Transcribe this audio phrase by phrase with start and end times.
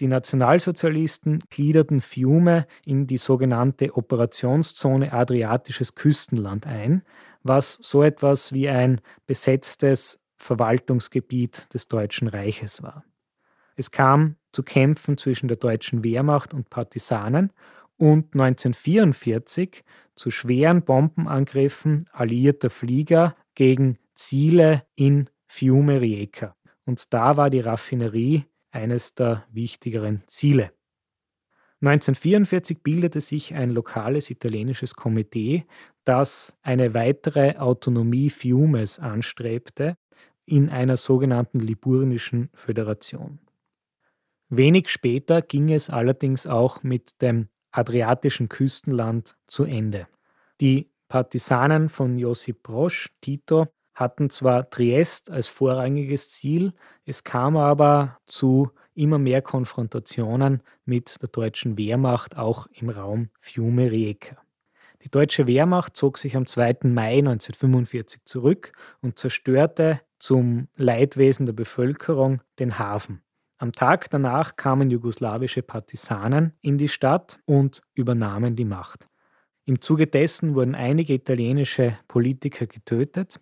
[0.00, 7.02] Die Nationalsozialisten gliederten Fiume in die sogenannte Operationszone Adriatisches Küstenland ein,
[7.42, 13.04] was so etwas wie ein besetztes Verwaltungsgebiet des Deutschen Reiches war.
[13.74, 17.52] Es kam zu Kämpfen zwischen der deutschen Wehrmacht und Partisanen
[17.96, 19.82] und 1944
[20.14, 26.54] zu schweren Bombenangriffen alliierter Flieger gegen Ziele in Fiume Rijeka.
[26.84, 28.44] Und da war die Raffinerie
[28.76, 30.70] eines der wichtigeren Ziele.
[31.80, 35.66] 1944 bildete sich ein lokales italienisches Komitee,
[36.04, 39.96] das eine weitere Autonomie Fiumes anstrebte
[40.46, 43.40] in einer sogenannten Liburnischen Föderation.
[44.48, 50.06] Wenig später ging es allerdings auch mit dem adriatischen Küstenland zu Ende.
[50.60, 56.74] Die Partisanen von Josip Brosch, Tito, hatten zwar Triest als vorrangiges Ziel,
[57.06, 64.36] es kam aber zu immer mehr Konfrontationen mit der deutschen Wehrmacht auch im Raum Fiume-Rijeka.
[65.02, 66.78] Die deutsche Wehrmacht zog sich am 2.
[66.84, 73.22] Mai 1945 zurück und zerstörte zum Leidwesen der Bevölkerung den Hafen.
[73.58, 79.08] Am Tag danach kamen jugoslawische Partisanen in die Stadt und übernahmen die Macht.
[79.64, 83.40] Im Zuge dessen wurden einige italienische Politiker getötet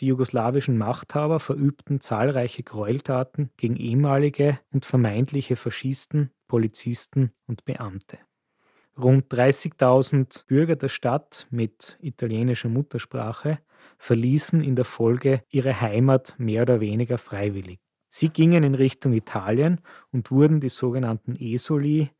[0.00, 8.18] die jugoslawischen Machthaber verübten zahlreiche Gräueltaten gegen ehemalige und vermeintliche Faschisten, Polizisten und Beamte.
[8.98, 13.58] Rund 30.000 Bürger der Stadt mit italienischer Muttersprache
[13.98, 17.78] verließen in der Folge ihre Heimat mehr oder weniger freiwillig.
[18.08, 22.10] Sie gingen in Richtung Italien und wurden die sogenannten Esoli,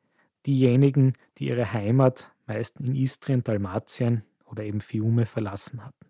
[0.47, 6.06] diejenigen, die ihre Heimat meist in Istrien, Dalmatien oder eben Fiume verlassen hatten.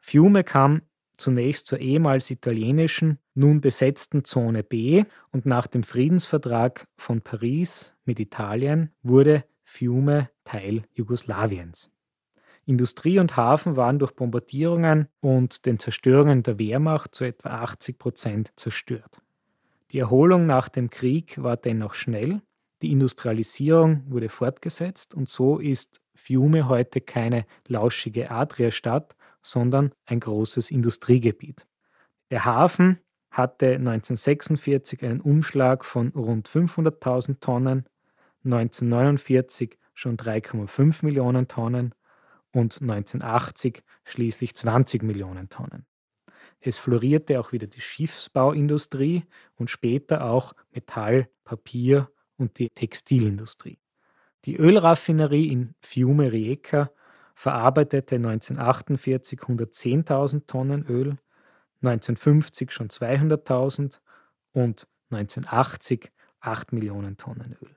[0.00, 0.82] Fiume kam
[1.16, 8.20] zunächst zur ehemals italienischen, nun besetzten Zone B und nach dem Friedensvertrag von Paris mit
[8.20, 11.90] Italien wurde Fiume Teil Jugoslawiens.
[12.66, 18.52] Industrie und Hafen waren durch Bombardierungen und den Zerstörungen der Wehrmacht zu etwa 80 Prozent
[18.56, 19.20] zerstört.
[19.92, 22.40] Die Erholung nach dem Krieg war dennoch schnell,
[22.82, 30.70] die Industrialisierung wurde fortgesetzt und so ist Fiume heute keine lauschige Adria-Stadt, sondern ein großes
[30.70, 31.66] Industriegebiet.
[32.30, 32.98] Der Hafen
[33.30, 37.84] hatte 1946 einen Umschlag von rund 500.000 Tonnen,
[38.44, 41.94] 1949 schon 3,5 Millionen Tonnen
[42.52, 45.86] und 1980 schließlich 20 Millionen Tonnen.
[46.60, 49.24] Es florierte auch wieder die Schiffsbauindustrie
[49.56, 53.78] und später auch Metall, Papier und die Textilindustrie.
[54.44, 56.90] Die Ölraffinerie in Fiume Rijeka
[57.34, 61.16] verarbeitete 1948 110.000 Tonnen Öl,
[61.82, 64.00] 1950 schon 200.000
[64.52, 67.76] und 1980 8 Millionen Tonnen Öl.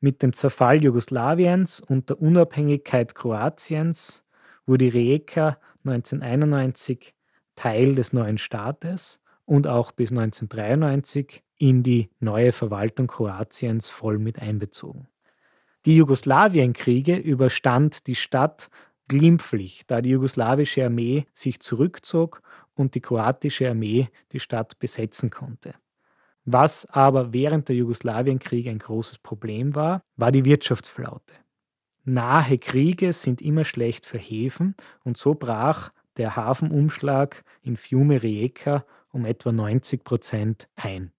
[0.00, 4.24] Mit dem Zerfall Jugoslawiens und der Unabhängigkeit Kroatiens
[4.66, 7.14] wurde Rijeka 1991
[7.54, 14.38] Teil des neuen Staates und auch bis 1993 in die neue Verwaltung Kroatiens voll mit
[14.40, 15.08] einbezogen.
[15.86, 18.70] Die Jugoslawienkriege überstand die Stadt
[19.06, 22.42] glimpflich, da die jugoslawische Armee sich zurückzog
[22.74, 25.76] und die kroatische Armee die Stadt besetzen konnte.
[26.44, 31.34] Was aber während der Jugoslawienkriege ein großes Problem war, war die Wirtschaftsflaute.
[32.04, 34.74] Nahe Kriege sind immer schlecht für Häfen
[35.04, 41.12] und so brach der Hafenumschlag in Fiume Rijeka um etwa 90 Prozent ein.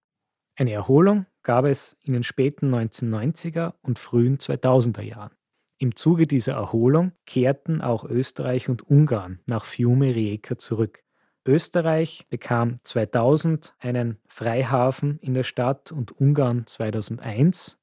[0.57, 5.31] Eine Erholung gab es in den späten 1990er und frühen 2000er Jahren.
[5.77, 11.05] Im Zuge dieser Erholung kehrten auch Österreich und Ungarn nach Fiume Rijeka zurück.
[11.45, 17.79] Österreich bekam 2000 einen Freihafen in der Stadt und Ungarn 2001,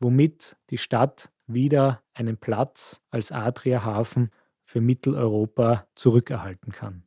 [0.00, 4.30] womit die Stadt wieder einen Platz als Adria-Hafen
[4.64, 7.04] für Mitteleuropa zurückerhalten kann.